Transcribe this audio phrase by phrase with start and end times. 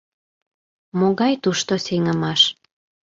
[0.99, 2.41] —Могай тушто сеҥымаш...